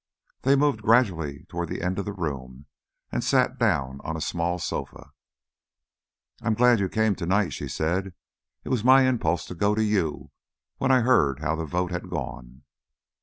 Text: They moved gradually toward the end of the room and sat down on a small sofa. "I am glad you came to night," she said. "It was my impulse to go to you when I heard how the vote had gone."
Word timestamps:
They 0.41 0.55
moved 0.55 0.81
gradually 0.81 1.45
toward 1.47 1.69
the 1.69 1.83
end 1.83 1.99
of 1.99 2.05
the 2.05 2.11
room 2.11 2.65
and 3.11 3.23
sat 3.23 3.59
down 3.59 4.01
on 4.03 4.17
a 4.17 4.19
small 4.19 4.57
sofa. 4.57 5.11
"I 6.41 6.47
am 6.47 6.55
glad 6.55 6.79
you 6.79 6.89
came 6.89 7.13
to 7.17 7.27
night," 7.27 7.53
she 7.53 7.67
said. 7.67 8.15
"It 8.63 8.69
was 8.69 8.83
my 8.83 9.03
impulse 9.03 9.45
to 9.45 9.53
go 9.53 9.75
to 9.75 9.83
you 9.83 10.31
when 10.79 10.89
I 10.91 11.01
heard 11.01 11.41
how 11.41 11.55
the 11.55 11.65
vote 11.65 11.91
had 11.91 12.09
gone." 12.09 12.63